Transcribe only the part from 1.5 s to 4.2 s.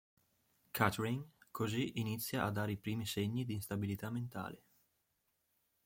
così inizia a dare i primi segni di instabilità